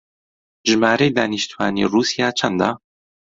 ژمارەی 0.69 1.15
دانیشتووانی 1.17 1.89
ڕووسیا 1.91 2.27
چەندە؟ 2.39 2.69